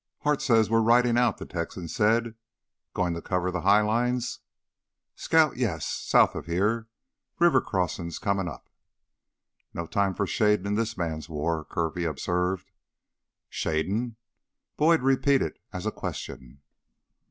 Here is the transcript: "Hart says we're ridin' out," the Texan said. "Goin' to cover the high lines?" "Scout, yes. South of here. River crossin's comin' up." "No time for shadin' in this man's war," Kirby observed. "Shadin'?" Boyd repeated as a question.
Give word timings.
"Hart 0.21 0.41
says 0.41 0.67
we're 0.67 0.81
ridin' 0.81 1.15
out," 1.15 1.37
the 1.37 1.45
Texan 1.45 1.87
said. 1.87 2.33
"Goin' 2.95 3.13
to 3.13 3.21
cover 3.21 3.51
the 3.51 3.61
high 3.61 3.81
lines?" 3.83 4.39
"Scout, 5.15 5.57
yes. 5.57 5.85
South 5.85 6.33
of 6.33 6.47
here. 6.47 6.87
River 7.37 7.61
crossin's 7.61 8.17
comin' 8.17 8.47
up." 8.47 8.67
"No 9.75 9.85
time 9.85 10.15
for 10.15 10.25
shadin' 10.25 10.65
in 10.65 10.73
this 10.73 10.97
man's 10.97 11.29
war," 11.29 11.63
Kirby 11.65 12.05
observed. 12.05 12.71
"Shadin'?" 13.47 14.15
Boyd 14.75 15.03
repeated 15.03 15.59
as 15.71 15.85
a 15.85 15.91
question. 15.91 16.61